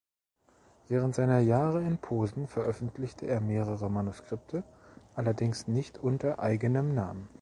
Während 0.87 1.13
seiner 1.13 1.37
Jahre 1.41 1.83
in 1.83 1.99
Posen 1.99 2.47
veröffentlichte 2.47 3.27
er 3.27 3.39
mehrere 3.39 3.87
Manuskripte, 3.87 4.63
allerdings 5.15 5.67
nicht 5.67 5.99
unter 5.99 6.39
eigenem 6.39 6.95
Namen. 6.95 7.29